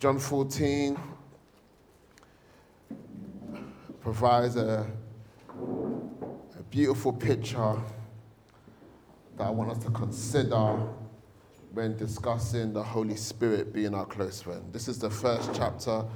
[0.00, 0.98] John 14
[4.00, 4.90] provides a,
[6.58, 7.76] a beautiful picture
[9.36, 10.78] that I want us to consider
[11.74, 14.72] when discussing the Holy Spirit being our close friend.
[14.72, 16.06] This is the first chapter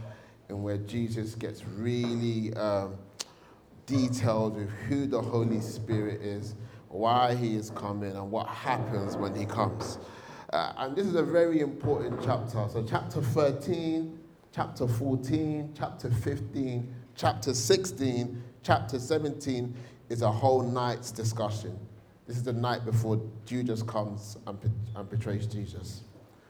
[0.48, 2.95] in where Jesus gets really um,
[3.85, 6.55] detailed with who the Holy Spirit is,
[6.89, 9.98] why he is coming, and what happens when he comes.
[10.55, 12.64] Uh, and this is a very important chapter.
[12.73, 14.16] So, chapter 13,
[14.55, 19.75] chapter 14, chapter 15, chapter 16, chapter 17
[20.11, 21.77] is a whole night's discussion.
[22.28, 24.56] This is the night before Judas comes and,
[24.95, 26.02] and betrays Jesus.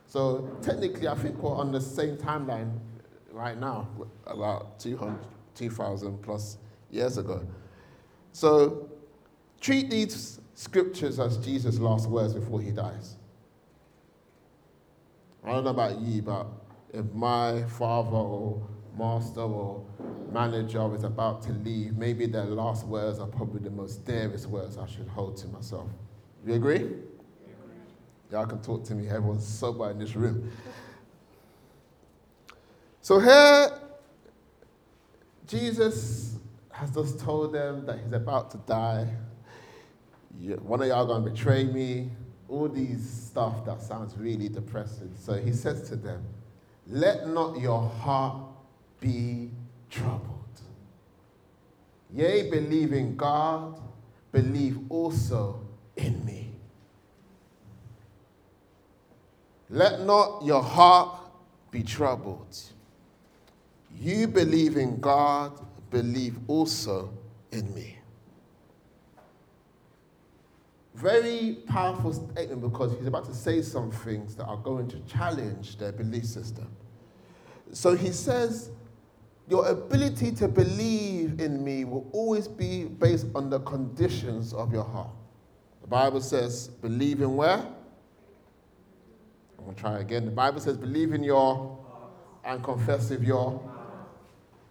[0.05, 2.77] So technically, I think we're on the same timeline
[3.31, 3.87] right now,
[4.27, 5.17] about 200,
[5.55, 6.59] 2,000 plus
[6.91, 7.43] years ago.
[8.33, 8.87] So
[9.59, 13.15] treat these scriptures as Jesus' last words before he dies.
[15.45, 16.47] I don't know about you, but
[16.91, 18.67] if my father or
[18.97, 19.85] master or
[20.31, 24.77] manager is about to leave, maybe their last words are probably the most dearest words
[24.77, 25.87] I should hold to myself.
[26.45, 26.89] You agree?
[28.31, 29.07] Y'all can talk to me.
[29.07, 30.51] Everyone's sober in this room.
[33.01, 33.69] So here,
[35.45, 36.37] Jesus
[36.71, 39.07] has just told them that he's about to die.
[40.63, 42.09] One of y'all gonna betray me.
[42.47, 45.11] All these stuff that sounds really depressing.
[45.17, 46.23] So he says to them,
[46.87, 48.37] "Let not your heart
[48.99, 49.51] be
[49.89, 50.31] troubled.
[52.13, 53.79] Yea, believe in God,
[54.31, 55.59] believe also
[55.95, 56.51] in me.
[59.69, 61.19] Let not your heart
[61.71, 62.57] be troubled.
[63.99, 65.59] You believe in God,
[65.89, 67.09] believe also
[67.51, 67.97] in me.
[70.95, 75.77] Very powerful statement because he's about to say some things that are going to challenge
[75.77, 76.73] their belief system.
[77.73, 78.71] So he says,
[79.49, 84.85] your ability to believe in me will always be based on the conditions of your
[84.85, 85.11] heart.
[85.81, 87.67] The Bible says, believe in where?
[89.57, 90.25] I'm going to try again.
[90.25, 91.77] The Bible says, believe in your
[92.45, 93.61] and confess with your.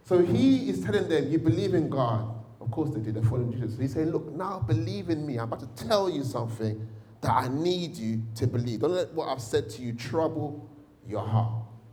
[0.05, 2.34] So he is telling them, you believe in God.
[2.65, 3.79] Of course they did, they're following Jesus.
[3.79, 5.37] He said, look, now believe in me.
[5.37, 6.89] I'm about to tell you something
[7.21, 8.81] that I need you to believe.
[8.81, 10.67] Don't let what I've said to you trouble
[11.07, 11.53] your heart.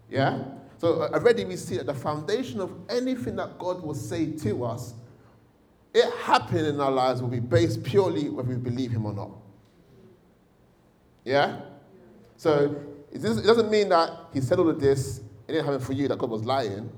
[0.09, 0.43] Yeah?
[0.77, 4.63] So uh, already we see that the foundation of anything that God will say to
[4.63, 4.93] us,
[5.93, 9.31] it happening in our lives will be based purely whether we believe Him or not.
[11.25, 11.59] Yeah?
[12.37, 12.81] So
[13.11, 16.17] it doesn't mean that He said all of this, it didn't happen for you, that
[16.17, 16.89] God was lying.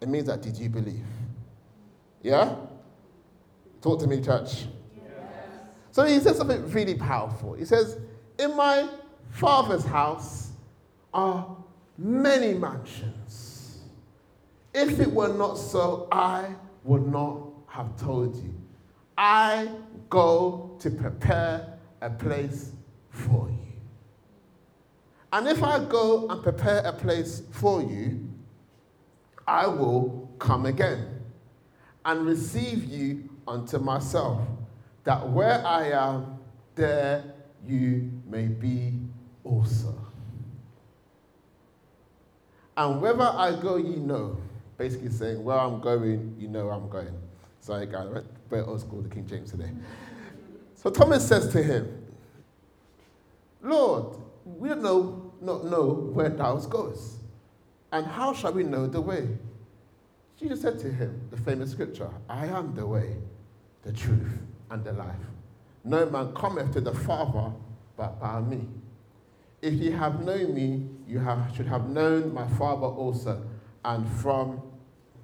[0.00, 1.04] It means that did you believe?
[2.24, 2.56] Yeah?
[3.82, 4.64] Talk to me, church.
[4.96, 5.12] Yes.
[5.90, 7.52] So he says something really powerful.
[7.52, 7.98] He says,
[8.38, 8.88] In my
[9.28, 10.52] father's house
[11.12, 11.54] are
[11.98, 13.80] many mansions.
[14.72, 18.54] If it were not so, I would not have told you.
[19.18, 19.68] I
[20.08, 22.72] go to prepare a place
[23.10, 23.58] for you.
[25.30, 28.30] And if I go and prepare a place for you,
[29.46, 31.13] I will come again
[32.04, 34.40] and receive you unto myself,
[35.04, 36.38] that where I am,
[36.74, 37.24] there
[37.66, 38.94] you may be
[39.42, 39.94] also.
[42.76, 44.38] And whether I go, you know.
[44.76, 47.14] Basically saying, where I'm going, you know I'm going.
[47.60, 48.20] Sorry, guys, I
[48.50, 49.70] very old school, the King James today.
[50.74, 52.04] So Thomas says to him,
[53.62, 57.18] Lord, we know, not know where thou goest.
[57.92, 59.28] And how shall we know the way?
[60.38, 63.16] Jesus said to him, the famous scripture, I am the way,
[63.82, 64.38] the truth,
[64.70, 65.14] and the life.
[65.84, 67.52] No man cometh to the Father
[67.96, 68.66] but by me.
[69.62, 73.42] If ye have known me, you have, should have known my Father also.
[73.84, 74.60] And from,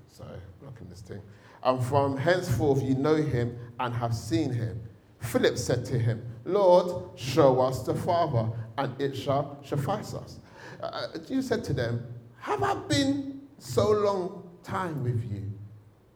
[0.09, 1.21] sorry, blocking this thing.
[1.62, 4.81] And from henceforth you know him and have seen him.
[5.19, 10.38] Philip said to him, Lord, show us the Father, and it shall suffice us.
[10.82, 12.03] Uh, uh Jesus said to them,
[12.39, 15.51] Have I been so long time with you,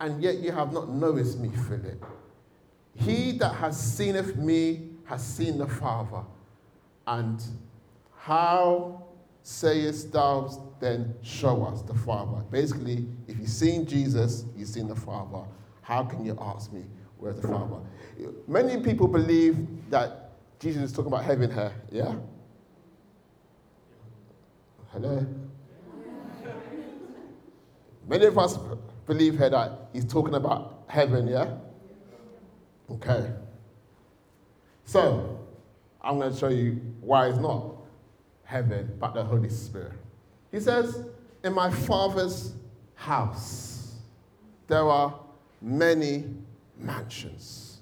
[0.00, 2.04] and yet you have not noticed me, Philip?
[2.96, 6.22] He that has seeneth me has seen the Father.
[7.06, 7.42] And
[8.16, 9.04] how
[9.42, 12.42] sayest thou then show us the Father?
[12.50, 15.44] Basically, if you've seen Jesus, you've seen the Father.
[15.82, 16.84] How can you ask me,
[17.18, 17.76] where's the Father?
[18.46, 22.14] Many people believe that Jesus is talking about heaven here, yeah?
[24.92, 25.26] Hello?
[28.06, 28.58] Many of us
[29.06, 31.54] believe here that he's talking about heaven, yeah?
[32.90, 33.30] Okay.
[34.84, 35.40] So,
[36.02, 37.76] I'm going to show you why it's not
[38.44, 39.92] heaven, but the Holy Spirit.
[40.52, 41.04] He says,
[41.42, 42.52] In my father's
[42.94, 43.94] house,
[44.68, 45.18] there are
[45.62, 46.24] many
[46.78, 47.78] mansions.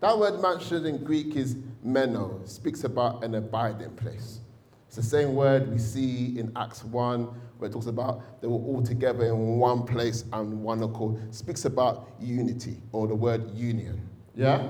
[0.00, 4.40] That word mansion in Greek is meno, speaks about an abiding place.
[4.88, 8.54] It's the same word we see in Acts 1, where it talks about they were
[8.54, 11.34] all together in one place and one accord.
[11.34, 14.00] Speaks about unity, or the word union.
[14.34, 14.66] Yeah?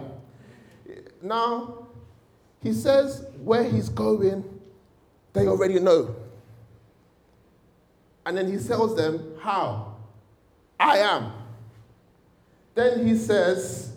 [1.22, 1.86] Now,
[2.60, 4.44] he says where he's going,
[5.32, 6.16] they already know.
[8.26, 9.96] And then he tells them how.
[10.80, 11.32] I am.
[12.74, 13.92] Then he says,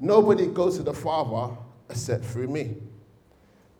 [0.00, 1.56] Nobody goes to the Father
[1.90, 2.76] except through me.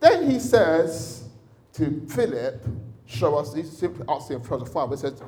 [0.00, 1.28] Then he says
[1.74, 2.64] to Philip,
[3.06, 4.94] Show us, he simply asks him for the Father.
[4.94, 5.22] He says,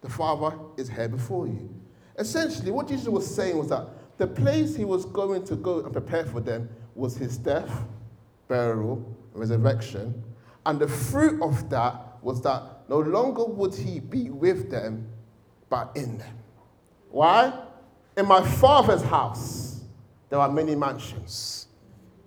[0.00, 1.68] The Father is here before you.
[2.16, 3.88] Essentially, what Jesus was saying was that
[4.18, 7.82] the place he was going to go and prepare for them was his death,
[8.46, 10.22] burial, resurrection.
[10.64, 15.08] And the fruit of that was that no longer would he be with them,
[15.68, 16.38] but in them.
[17.10, 17.52] Why?
[18.16, 19.82] In my Father's house,
[20.28, 21.63] there are many mansions.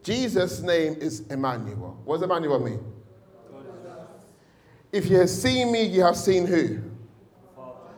[0.07, 2.00] Jesus' name is Emmanuel.
[2.06, 2.80] What does Emmanuel mean?
[4.89, 6.80] If you have seen me, you have seen who?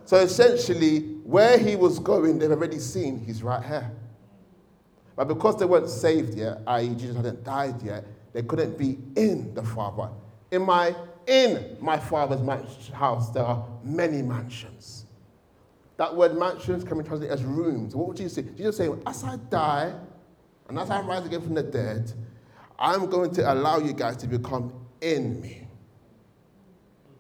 [0.06, 3.92] So essentially, where he was going, they've already seen he's right here.
[5.16, 9.54] But because they weren't saved yet, i.e., Jesus hadn't died yet, they couldn't be in
[9.54, 10.10] the Father.
[10.50, 10.96] In my
[11.28, 15.06] in my father's house, there are many mansions.
[15.98, 17.96] That word mansions can be translated as rooms.
[17.96, 18.42] What would Jesus say?
[18.58, 19.94] Jesus saying, as I die
[20.70, 22.14] and as I rise again from the dead,
[22.78, 24.72] I'm going to allow you guys to become
[25.02, 25.68] in me.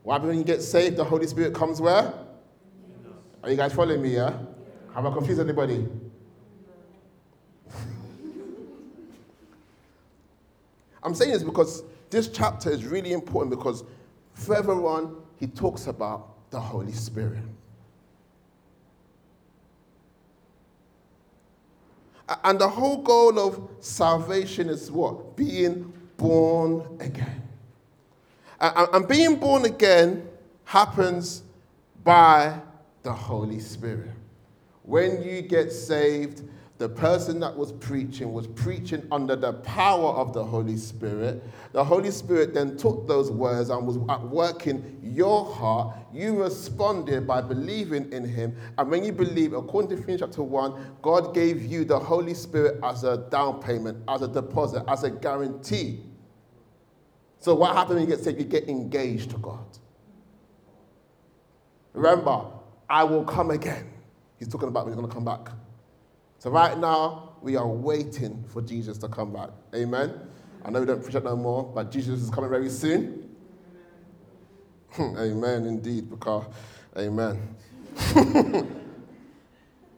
[0.03, 0.95] What happens when you get saved?
[0.97, 2.13] The Holy Spirit comes where?
[3.43, 4.37] Are you guys following me, yeah?
[4.93, 5.87] Have I confused anybody?
[11.03, 13.83] I'm saying this because this chapter is really important because
[14.33, 17.43] further on, he talks about the Holy Spirit.
[22.43, 25.35] And the whole goal of salvation is what?
[25.35, 27.43] Being born again.
[28.59, 30.27] And being born again
[30.65, 31.43] happens
[32.03, 32.59] by
[33.03, 34.11] the Holy Spirit.
[34.83, 36.43] When you get saved,
[36.79, 41.43] the person that was preaching was preaching under the power of the Holy Spirit.
[41.73, 45.97] The Holy Spirit then took those words and was at work in your heart.
[46.13, 48.55] You responded by believing in Him.
[48.77, 52.79] And when you believe, according to Ephesians chapter 1, God gave you the Holy Spirit
[52.81, 56.05] as a down payment, as a deposit, as a guarantee.
[57.39, 58.39] So, what happens when you get saved?
[58.39, 59.65] You get engaged to God.
[61.91, 62.45] Remember,
[62.89, 63.91] I will come again.
[64.37, 65.49] He's talking about when he's going to come back.
[66.39, 69.49] So right now, we are waiting for Jesus to come back.
[69.75, 70.13] Amen.
[70.63, 73.35] I know we don't preach it no more, but Jesus is coming very soon.
[74.99, 76.45] amen, indeed, because,
[76.97, 77.55] amen.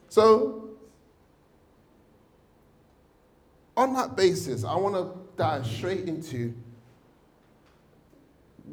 [0.09, 0.69] so,
[3.77, 6.53] on that basis, I want to dive straight into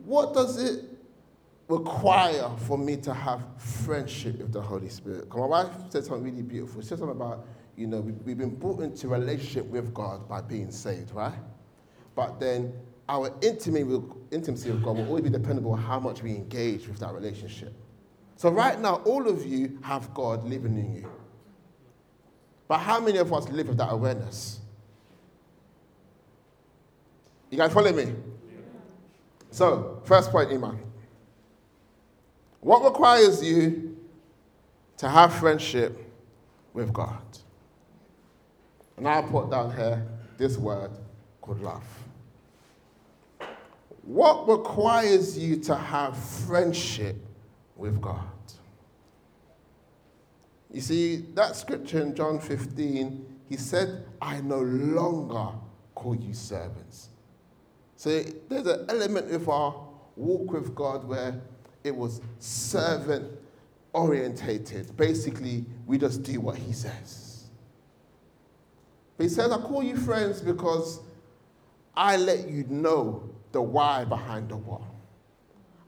[0.04, 0.84] what does it
[1.68, 5.28] require for me to have friendship with the Holy Spirit?
[5.34, 6.80] My wife said something really beautiful.
[6.80, 7.46] She said something about
[7.78, 11.38] you know, we've been brought into relationship with God by being saved, right?
[12.16, 12.72] But then
[13.08, 17.14] our intimacy with God will always be dependent on how much we engage with that
[17.14, 17.72] relationship.
[18.34, 21.10] So right now, all of you have God living in you.
[22.66, 24.58] But how many of us live with that awareness?
[27.50, 28.12] You guys follow me?
[29.50, 30.78] So, first point, Iman.
[32.60, 33.96] What requires you
[34.98, 35.96] to have friendship
[36.74, 37.22] with God?
[38.98, 40.04] And I put down here
[40.36, 40.90] this word
[41.40, 41.84] called love.
[44.02, 47.16] What requires you to have friendship
[47.76, 48.24] with God?
[50.70, 55.56] You see, that scripture in John 15, he said, I no longer
[55.94, 57.08] call you servants.
[57.96, 59.74] So there's an element of our
[60.16, 61.40] walk with God where
[61.84, 63.30] it was servant
[63.92, 64.96] orientated.
[64.96, 67.27] Basically, we just do what he says.
[69.18, 71.00] But he says, I call you friends because
[71.94, 74.80] I let you know the why behind the what.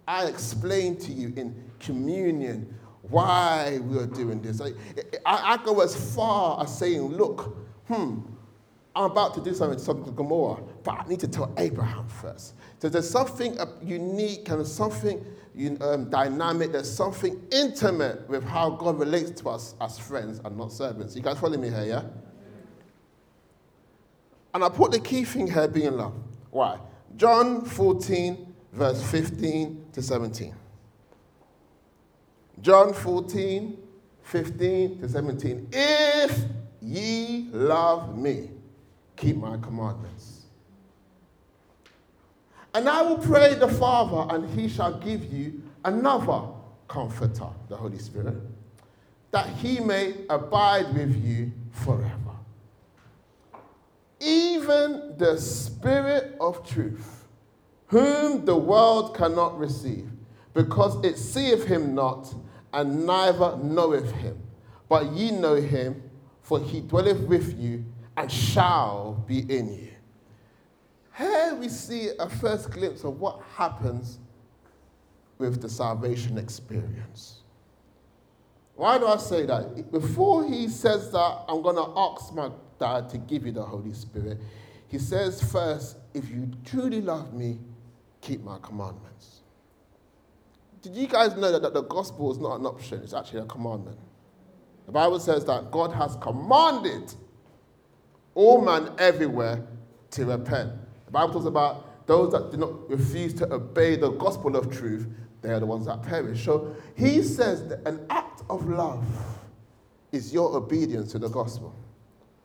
[0.07, 4.61] I explain to you in communion why we are doing this.
[4.61, 4.73] I,
[5.25, 7.57] I, I, go as far as saying, look,
[7.87, 8.19] hmm,
[8.95, 12.09] I'm about to do something to Sodom and Gomorrah, but I need to tell Abraham
[12.09, 12.55] first.
[12.81, 15.25] So there's something unique and something
[15.81, 20.73] um, dynamic, there's something intimate with how God relates to us as friends and not
[20.73, 21.15] servants.
[21.15, 22.03] You guys follow me here, yeah?
[24.53, 26.15] And I put the key thing here being love.
[26.51, 26.79] Why?
[27.17, 30.55] John 14, verse 15 to 17.
[32.61, 33.79] John 14,
[34.23, 35.69] 15 to 17.
[35.73, 36.45] If
[36.81, 38.51] ye love me,
[39.17, 40.45] keep my commandments.
[42.75, 46.43] And I will pray the Father, and he shall give you another
[46.87, 48.37] comforter, the Holy Spirit,
[49.33, 52.20] that he may abide with you forever.
[54.21, 57.27] Even the Spirit of truth,
[57.87, 60.11] whom the world cannot receive,
[60.55, 62.33] because it seeth him not,
[62.73, 64.39] and neither knoweth him.
[64.89, 66.03] But ye know him,
[66.43, 67.85] for he dwelleth with you,
[68.17, 69.89] and shall be in you.
[71.17, 74.19] Here we see a first glimpse of what happens
[75.39, 77.41] with the salvation experience.
[78.75, 79.91] Why do I say that?
[79.91, 82.51] Before he says that, I'm going to ask my
[82.81, 84.41] dad to give you the Holy Spirit.
[84.89, 87.61] He says first, if you truly love me,
[88.21, 89.43] keep my commandments.
[90.83, 93.45] Did you guys know that, that the gospel is not an option, it's actually a
[93.45, 93.99] commandment?
[94.87, 97.15] The Bible says that God has commanded
[98.35, 99.65] all men everywhere
[100.13, 100.73] to repent.
[101.05, 105.07] The Bible talks about those that do not refuse to obey the gospel of truth,
[105.43, 106.45] they are the ones that perish.
[106.45, 109.05] So he says that an act of love
[110.13, 111.75] is your obedience to the gospel.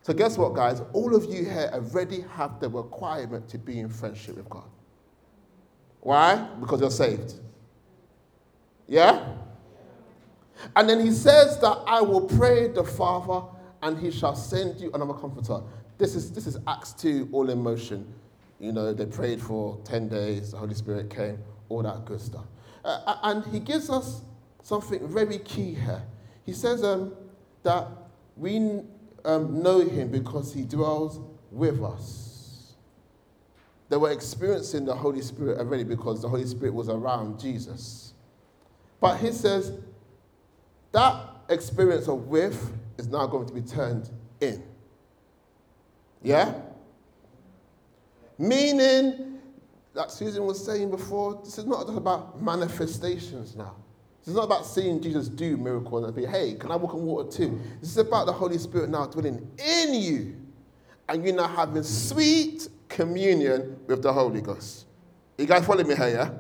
[0.06, 0.84] So guess what, guys?
[0.94, 4.70] All of you here already have the requirement to be in friendship with God.
[6.02, 6.48] Why?
[6.60, 7.34] Because you're saved.
[8.86, 9.28] Yeah?
[10.76, 13.48] And then he says that I will pray the Father
[13.82, 15.62] and he shall send you another comforter.
[15.98, 18.06] This is, this is Acts 2, all in motion.
[18.60, 22.46] You know, they prayed for 10 days, the Holy Spirit came, all that good stuff.
[22.84, 24.22] Uh, and he gives us
[24.62, 26.04] something very key here.
[26.44, 27.16] He says um,
[27.64, 27.88] that
[28.38, 28.84] we
[29.26, 31.20] um, know him because he dwells
[31.52, 32.74] with us.
[33.90, 38.14] They were experiencing the Holy Spirit already because the Holy Spirit was around Jesus.
[39.00, 39.74] But he says
[40.92, 44.64] that experience of with is now going to be turned in.
[46.24, 46.54] Yeah?
[48.38, 49.40] Meaning,
[49.94, 53.76] like Susan was saying before, this is not just about manifestations now.
[54.26, 57.06] This is not about seeing Jesus do miracles and be, hey, can I walk on
[57.06, 57.62] water too?
[57.80, 60.36] This is about the Holy Spirit now dwelling in you.
[61.08, 64.88] And you now having sweet communion with the Holy Ghost.
[65.38, 66.32] You guys follow me here, yeah?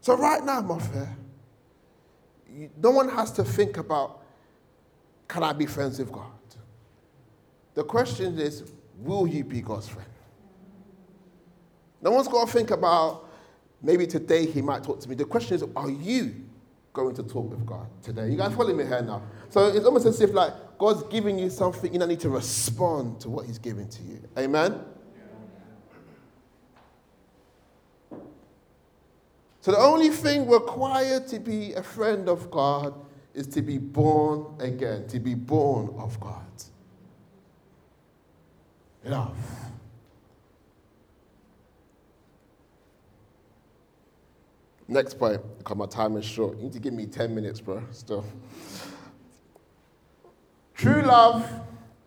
[0.00, 1.16] So right now, my friend,
[2.82, 4.22] no one has to think about,
[5.28, 6.32] can I be friends with God?
[7.74, 10.08] The question is, will you be God's friend?
[12.02, 13.27] No one's got to think about,
[13.82, 15.14] maybe today he might talk to me.
[15.14, 16.34] The question is, are you
[16.92, 18.30] going to talk with God today?
[18.30, 19.22] You guys following me here now?
[19.50, 23.20] So it's almost as if like God's giving you something, you don't need to respond
[23.20, 24.20] to what he's giving to you.
[24.36, 24.80] Amen?
[29.60, 32.94] So the only thing required to be a friend of God
[33.34, 36.44] is to be born again, to be born of God.
[39.04, 39.36] Love.
[44.90, 46.56] Next point, because my time is short.
[46.56, 48.24] You need to give me 10 minutes, bro, still.
[50.74, 51.46] True love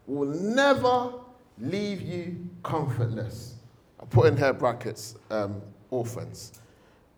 [0.07, 1.13] will never
[1.59, 3.55] leave you comfortless.
[3.99, 5.61] I put in here brackets, um,
[5.91, 6.53] orphans.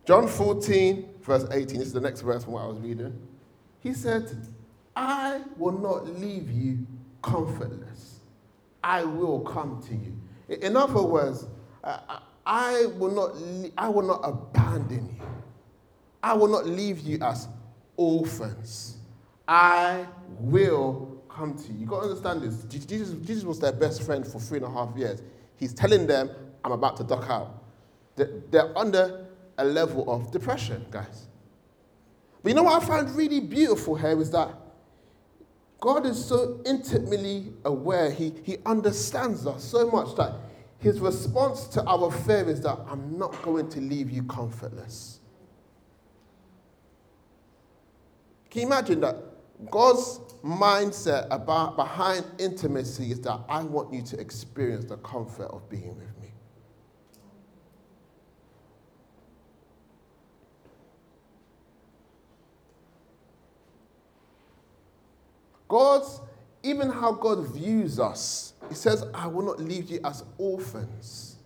[0.04, 3.18] John 14, verse 18, this is the next verse from what I was reading.
[3.80, 4.30] He said,
[4.94, 6.86] I will not leave you
[7.22, 8.20] comfortless.
[8.82, 10.60] I will come to you.
[10.60, 11.46] In other words,
[12.46, 15.33] I will not, I will not abandon you.
[16.24, 17.48] I will not leave you as
[17.98, 18.96] orphans.
[19.46, 20.06] I
[20.40, 21.80] will come to you.
[21.80, 22.64] You got to understand this.
[22.86, 25.20] Jesus, Jesus was their best friend for three and a half years.
[25.56, 26.30] He's telling them,
[26.64, 27.62] I'm about to duck out.
[28.16, 29.26] They're under
[29.58, 31.26] a level of depression, guys.
[32.42, 34.48] But you know what I find really beautiful here is that
[35.78, 40.36] God is so intimately aware, he, he understands us so much that
[40.78, 45.20] his response to our fear is that I'm not going to leave you comfortless.
[48.54, 49.16] Can you imagine that?
[49.68, 55.68] God's mindset about behind intimacy is that I want you to experience the comfort of
[55.68, 56.28] being with me.
[65.66, 66.20] God's,
[66.62, 71.38] even how God views us, He says, I will not leave you as orphans.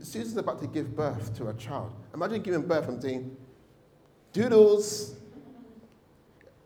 [0.00, 1.92] Susan's about to give birth to a child.
[2.14, 3.36] Imagine giving birth and saying,
[4.32, 5.16] Doodles.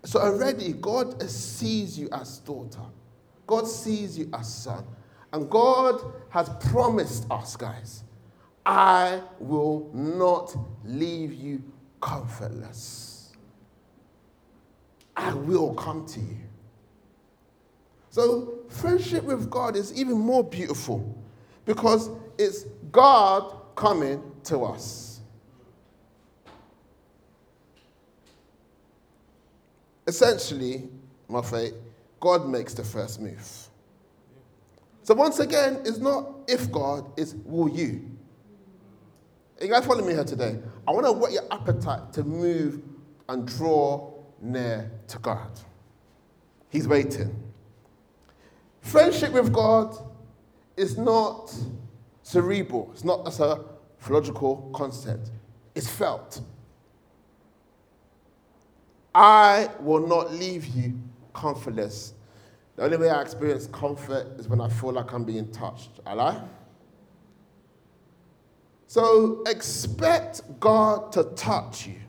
[0.04, 2.80] So already, God sees you as daughter.
[3.46, 4.84] God sees you as son.
[5.32, 8.04] And God has promised us, guys,
[8.64, 11.62] I will not leave you
[12.00, 13.32] comfortless.
[15.16, 16.38] I will come to you.
[18.10, 21.16] So, friendship with God is even more beautiful
[21.64, 25.09] because it's God coming to us.
[30.10, 30.88] Essentially,
[31.28, 31.72] my faith,
[32.18, 33.68] God makes the first move.
[35.04, 38.10] So, once again, it's not if God, it's will you.
[39.60, 40.58] Are you guys following me here today?
[40.88, 42.82] I want to whet your appetite to move
[43.28, 45.48] and draw near to God.
[46.70, 47.32] He's waiting.
[48.80, 49.96] Friendship with God
[50.76, 51.54] is not
[52.24, 53.60] cerebral, it's not a
[53.98, 55.30] philological concept,
[55.76, 56.40] it's felt.
[59.14, 60.98] I will not leave you
[61.32, 62.14] comfortless.
[62.76, 65.90] The only way I experience comfort is when I feel like I'm being touched.
[66.06, 66.42] Lie?
[68.86, 72.00] So expect God to touch you.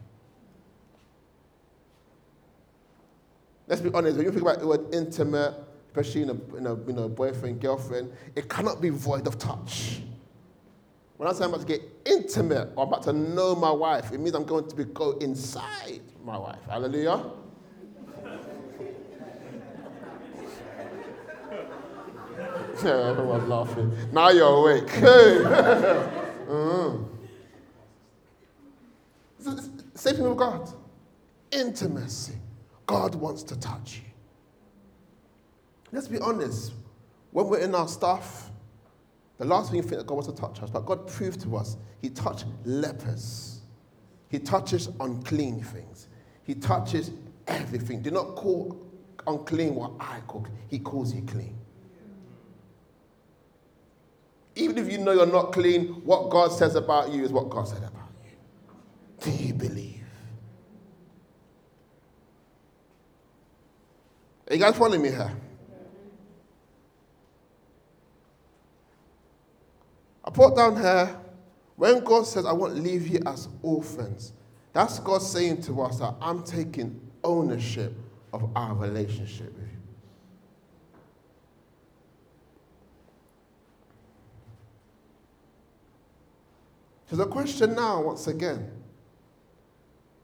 [3.66, 5.54] Let's be honest, when you think about the word intimate,
[5.86, 10.01] especially in a, in a you know, boyfriend, girlfriend, it cannot be void of touch.
[11.22, 14.18] When I say I'm about to get intimate or about to know my wife, it
[14.18, 16.58] means I'm going to be, go inside my wife.
[16.68, 17.30] Hallelujah.
[22.82, 23.96] yeah, everyone's laughing.
[24.10, 24.88] Now you're awake.
[26.48, 27.06] mm.
[29.94, 30.74] Same thing with God.
[31.52, 32.34] Intimacy.
[32.84, 34.10] God wants to touch you.
[35.92, 36.72] Let's be honest.
[37.30, 38.50] When we're in our stuff,
[39.42, 41.56] the last thing you think that God wants to touch us, but God proved to
[41.56, 43.62] us He touched lepers.
[44.28, 46.06] He touches unclean things.
[46.44, 47.10] He touches
[47.48, 48.02] everything.
[48.02, 48.80] Do not call
[49.26, 50.46] unclean what I call.
[50.68, 51.58] He calls you clean.
[54.54, 57.66] Even if you know you're not clean, what God says about you is what God
[57.66, 58.36] said about you.
[59.18, 60.04] Do you believe?
[64.48, 65.32] Are you guys following me here?
[70.21, 71.18] I put down here,
[71.76, 74.32] when God says, I won't leave you as orphans,
[74.72, 77.92] that's God saying to us that I'm taking ownership
[78.32, 79.78] of our relationship with you.
[87.10, 88.70] So the question now, once again,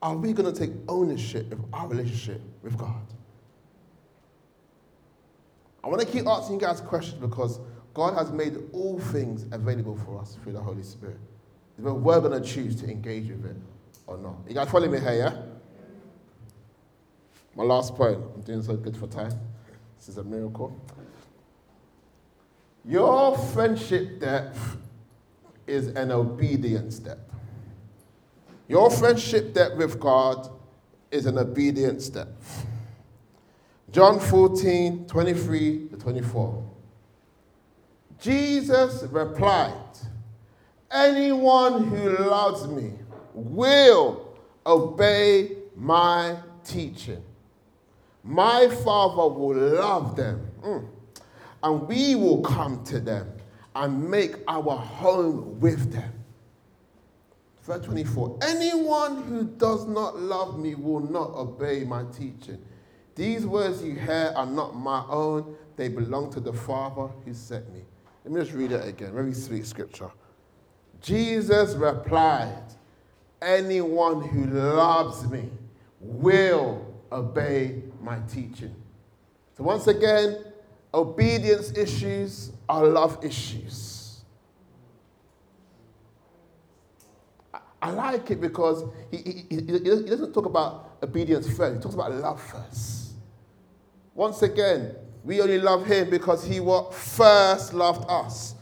[0.00, 3.02] are we going to take ownership of our relationship with God?
[5.84, 7.60] I want to keep asking you guys questions because
[7.98, 11.18] God has made all things available for us through the Holy Spirit.
[11.80, 13.56] But we're going to choose to engage with it
[14.06, 14.36] or not.
[14.46, 15.42] You guys follow me here, yeah?
[17.56, 18.20] My last point.
[18.36, 19.32] I'm doing so good for time.
[19.96, 20.80] This is a miracle.
[22.84, 24.76] Your friendship depth
[25.66, 27.34] is an obedience depth.
[28.68, 30.48] Your friendship depth with God
[31.10, 32.64] is an obedience depth.
[33.90, 36.77] John 14, 23 to 24.
[38.20, 39.72] Jesus replied,
[40.90, 42.92] Anyone who loves me
[43.34, 47.22] will obey my teaching.
[48.24, 50.86] My Father will love them, mm,
[51.62, 53.32] and we will come to them
[53.74, 56.12] and make our home with them.
[57.62, 62.58] Verse 24 Anyone who does not love me will not obey my teaching.
[63.14, 67.72] These words you hear are not my own, they belong to the Father who sent
[67.72, 67.82] me.
[68.28, 69.14] Let me just read it again.
[69.14, 70.10] Very sweet scripture.
[71.00, 72.62] Jesus replied,
[73.40, 75.48] Anyone who loves me
[75.98, 78.76] will obey my teaching.
[79.56, 80.44] So, once again,
[80.92, 84.20] obedience issues are love issues.
[87.80, 92.12] I like it because he, he, he, doesn't talk about obedience first, he talks about
[92.12, 93.12] love first.
[94.14, 96.60] Once again, we only love him because he
[96.92, 98.54] first loved us.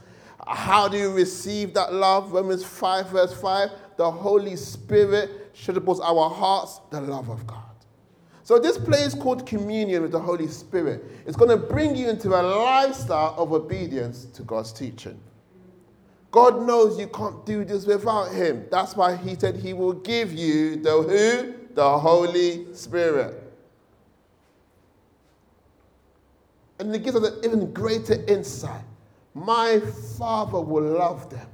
[0.46, 2.32] How do you receive that love?
[2.32, 3.70] Romans 5, verse 5.
[3.96, 7.62] The Holy Spirit should upon our hearts the love of God.
[8.42, 12.28] So this place called communion with the Holy Spirit is going to bring you into
[12.28, 15.18] a lifestyle of obedience to God's teaching.
[16.30, 18.66] God knows you can't do this without him.
[18.70, 21.54] That's why he said he will give you the who?
[21.74, 23.45] The Holy Spirit.
[26.78, 28.84] And it gives us an even greater insight.
[29.34, 29.80] My
[30.18, 31.48] Father will love them,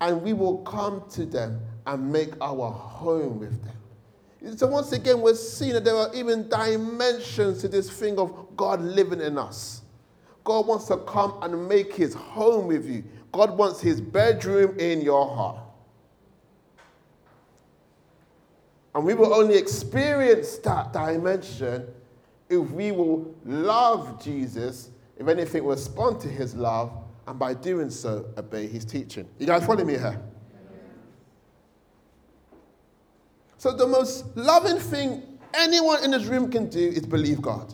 [0.00, 4.56] and we will come to them and make our home with them.
[4.56, 8.80] So, once again, we're seeing that there are even dimensions to this thing of God
[8.80, 9.82] living in us.
[10.44, 15.02] God wants to come and make his home with you, God wants his bedroom in
[15.02, 15.58] your heart.
[18.94, 21.86] And we will only experience that dimension
[22.50, 26.92] if we will love Jesus, if anything, respond to his love,
[27.26, 29.28] and by doing so, obey his teaching.
[29.38, 30.20] You guys follow me here?
[33.56, 37.72] So, the most loving thing anyone in this room can do is believe God.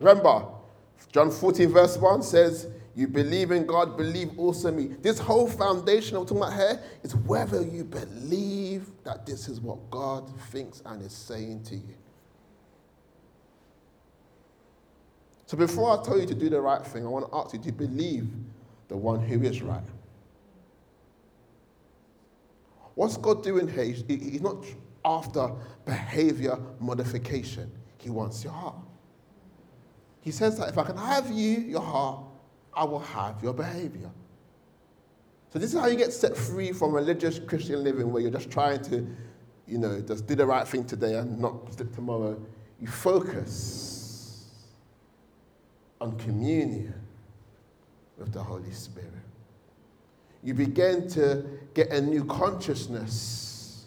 [0.00, 0.46] Remember,
[1.12, 2.66] John 14, verse 1 says,
[2.98, 4.88] You believe in God, believe also me.
[5.00, 9.88] This whole foundation I'm talking about here is whether you believe that this is what
[9.88, 11.94] God thinks and is saying to you.
[15.46, 17.60] So before I tell you to do the right thing, I want to ask you
[17.60, 18.26] to believe
[18.88, 19.80] the one who is right.
[22.96, 23.84] What's God doing here?
[23.84, 24.64] He's not
[25.04, 25.52] after
[25.84, 28.74] behavior modification, He wants your heart.
[30.20, 32.24] He says that if I can have you, your heart,
[32.78, 34.08] I will have your behavior.
[35.52, 38.52] So this is how you get set free from religious Christian living where you're just
[38.52, 39.04] trying to,
[39.66, 42.40] you know, just do the right thing today and not slip tomorrow.
[42.80, 44.44] You focus
[46.00, 46.94] on communion
[48.16, 49.10] with the Holy Spirit.
[50.44, 53.86] You begin to get a new consciousness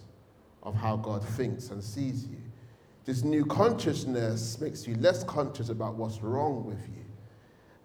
[0.64, 2.38] of how God thinks and sees you.
[3.06, 7.02] This new consciousness makes you less conscious about what's wrong with you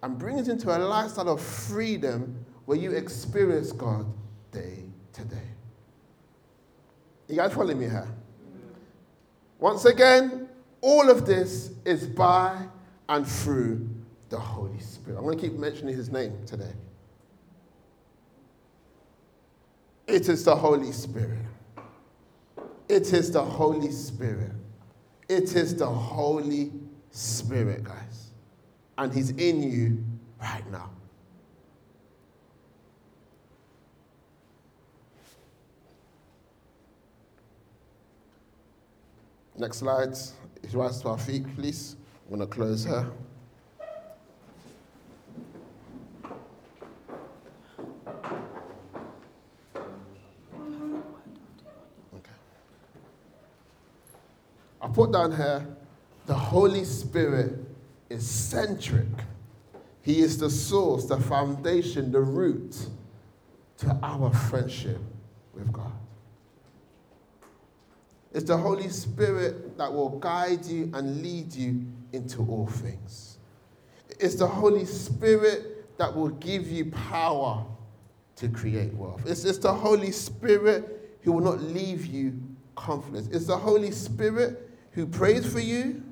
[0.02, 4.06] and bring it into a lifestyle of freedom where you experience God
[4.52, 5.36] day to day.
[7.28, 8.08] You guys follow me here?
[9.58, 10.48] Once again,
[10.80, 12.66] all of this is by
[13.08, 13.88] and through
[14.28, 15.18] the Holy Spirit.
[15.18, 16.72] I'm going to keep mentioning his name today.
[20.06, 21.38] It is the Holy Spirit.
[22.88, 24.52] It is the Holy Spirit.
[25.28, 26.72] It is the Holy
[27.10, 28.25] Spirit, guys.
[28.98, 30.04] And He's in you
[30.40, 30.90] right now.
[39.56, 40.14] Next slide.
[40.72, 41.96] Rise to our feet, please.
[42.24, 43.10] I'm going to close here.
[54.96, 55.76] Put down here
[56.24, 57.65] the Holy Spirit
[58.08, 59.08] is centric.
[60.02, 62.76] He is the source, the foundation, the root
[63.78, 65.00] to our friendship
[65.52, 65.92] with God.
[68.32, 73.38] It's the Holy Spirit that will guide you and lead you into all things.
[74.20, 77.64] It's the Holy Spirit that will give you power
[78.36, 79.22] to create wealth.
[79.26, 82.38] It's, it's the Holy Spirit who will not leave you
[82.74, 83.28] confidence.
[83.28, 86.02] It's the Holy Spirit who prays for you.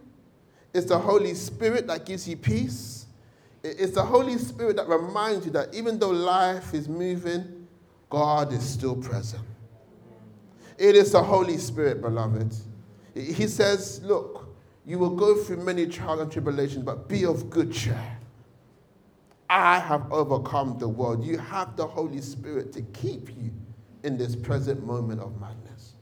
[0.75, 3.07] It's the Holy Spirit that gives you peace.
[3.63, 7.69] It's the Holy Spirit that reminds you that even though life is moving,
[8.11, 9.45] God is still present.
[10.77, 12.55] It is the Holy Spirit, beloved.
[13.15, 14.49] He says, Look,
[14.85, 18.19] you will go through many trials and tribulations, but be of good cheer.
[19.49, 21.25] I have overcome the world.
[21.25, 23.53] You have the Holy Spirit to keep you
[24.03, 25.95] in this present moment of madness.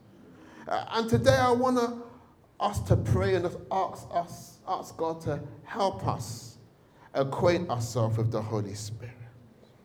[0.67, 2.03] Uh, and today I want to
[2.63, 6.59] us to pray and ask us, ask God to help us
[7.15, 9.15] acquaint ourselves with the Holy Spirit.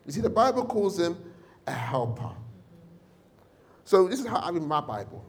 [0.06, 1.16] You see, the Bible calls him
[1.66, 2.30] a helper.
[3.84, 5.24] So this is how I read my Bible.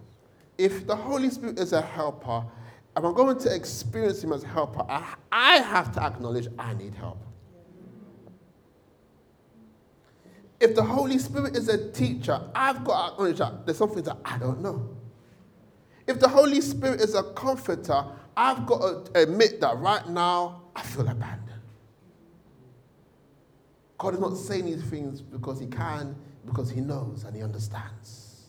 [0.57, 2.45] If the Holy Spirit is a helper,
[2.95, 6.73] if I'm going to experience him as a helper, I, I have to acknowledge I
[6.73, 7.21] need help.
[10.59, 14.17] If the Holy Spirit is a teacher, I've got to acknowledge that there's something that
[14.25, 14.98] I don't know.
[16.10, 18.04] If the Holy Spirit is a comforter,
[18.36, 21.62] I've got to admit that right now I feel abandoned.
[24.00, 26.15] God is not saying these things because He can,
[26.48, 28.48] because He knows and He understands.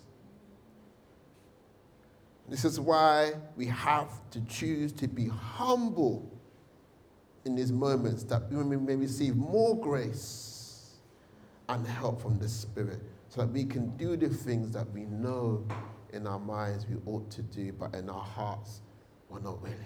[2.49, 6.33] This is why we have to choose to be humble
[7.45, 10.95] in these moments that we may receive more grace
[11.69, 15.63] and help from the Spirit so that we can do the things that we know
[16.13, 18.81] in our minds we ought to do, but in our hearts
[19.29, 19.77] we're not willing.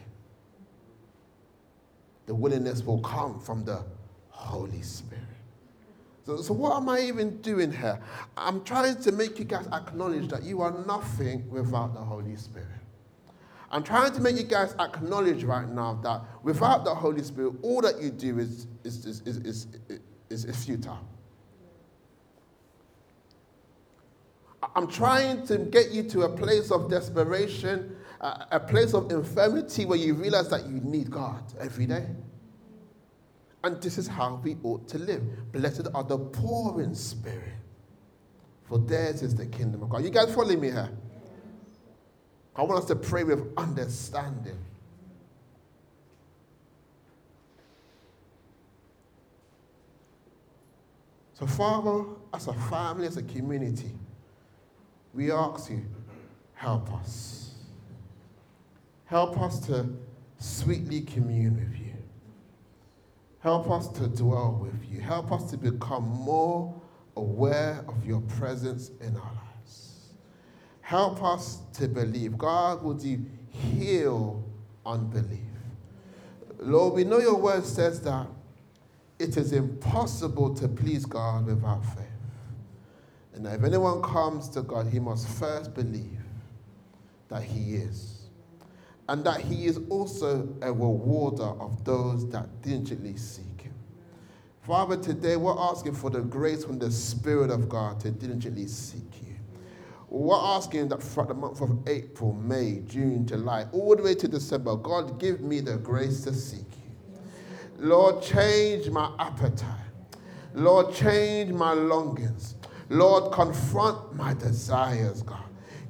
[2.27, 3.85] The willingness will come from the
[4.31, 5.23] Holy Spirit.
[6.27, 8.01] So, so, what am I even doing here?
[8.37, 12.69] I'm trying to make you guys acknowledge that you are nothing without the Holy Spirit.
[13.71, 17.83] I'm trying to make you guys acknowledge right now that without the Holy Spirit, all
[17.83, 19.67] that you do is, is, is, is, is,
[20.31, 21.07] is, is futile.
[24.77, 29.99] I'm trying to get you to a place of desperation, a place of infirmity where
[29.99, 32.07] you realize that you need God every day.
[33.63, 35.53] And this is how we ought to live.
[35.53, 37.55] Blessed are the poor in spirit,
[38.65, 40.05] For theirs is the kingdom of God.
[40.05, 40.91] You guys follow me here?
[42.57, 44.59] I want us to pray with understanding.
[51.35, 53.93] So, Father, as a family, as a community,
[55.15, 55.85] we ask you,
[56.55, 57.55] help us.
[59.05, 59.89] Help us to
[60.39, 61.95] sweetly commune with you.
[63.39, 65.01] Help us to dwell with you.
[65.01, 66.75] Help us to become more
[67.17, 70.09] aware of your presence in our lives.
[70.81, 72.37] Help us to believe.
[72.37, 74.43] God, would you heal
[74.85, 75.41] unbelief?
[76.59, 78.27] Lord, we know your word says that
[79.19, 82.14] it is impossible to please God without faith.
[83.35, 86.21] And if anyone comes to God, he must first believe
[87.29, 88.31] that he is.
[89.09, 93.75] And that he is also a rewarder of those that diligently seek him.
[94.63, 99.23] Father, today we're asking for the grace from the Spirit of God to diligently seek
[99.23, 99.35] you.
[100.09, 104.29] We're asking that for the month of April, May, June, July, all the way to
[104.29, 107.19] December, God, give me the grace to seek you.
[107.79, 109.69] Lord, change my appetite.
[110.55, 112.55] Lord, change my longings.
[112.89, 115.45] Lord, confront my desires, God.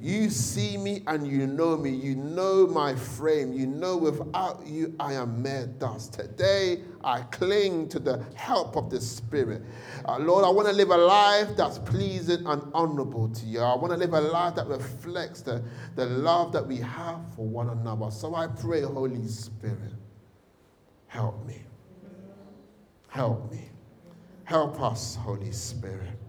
[0.05, 1.89] You see me and you know me.
[1.89, 3.53] You know my frame.
[3.53, 6.13] You know without you I am mere dust.
[6.13, 9.63] Today I cling to the help of the Spirit.
[10.07, 13.61] Uh, Lord, I want to live a life that's pleasing and honorable to you.
[13.61, 15.63] I want to live a life that reflects the,
[15.95, 18.11] the love that we have for one another.
[18.11, 19.93] So I pray, Holy Spirit,
[21.07, 21.63] help me.
[23.07, 23.69] Help me.
[24.43, 26.24] Help us, Holy Spirit.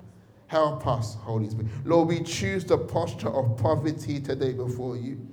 [0.47, 1.71] Help us, Holy Spirit.
[1.85, 5.27] Lord, we choose the posture of poverty today before you.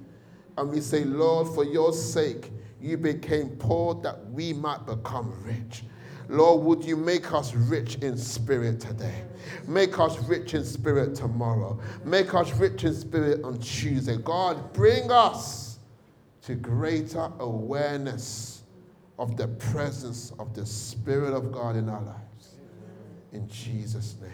[0.58, 5.84] And we say, Lord, for your sake, you became poor that we might become rich.
[6.30, 9.24] Lord, would you make us rich in spirit today?
[9.68, 11.80] Make us rich in spirit tomorrow.
[12.04, 14.18] Make us rich in spirit on Tuesday.
[14.18, 15.80] God, bring us
[16.44, 18.64] to greater awareness
[19.20, 22.56] of the presence of the Spirit of God in our lives.
[23.32, 24.32] In Jesus' name.